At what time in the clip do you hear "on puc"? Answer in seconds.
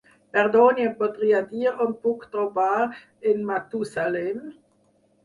1.85-2.25